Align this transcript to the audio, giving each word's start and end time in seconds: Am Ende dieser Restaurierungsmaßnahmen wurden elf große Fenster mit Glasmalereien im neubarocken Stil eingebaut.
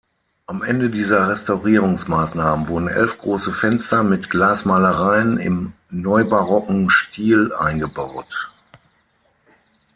Am 0.47 0.63
Ende 0.63 0.89
dieser 0.89 1.29
Restaurierungsmaßnahmen 1.29 2.67
wurden 2.69 2.87
elf 2.87 3.19
große 3.19 3.51
Fenster 3.53 4.01
mit 4.01 4.31
Glasmalereien 4.31 5.37
im 5.37 5.73
neubarocken 5.91 6.89
Stil 6.89 7.53
eingebaut. 7.53 8.49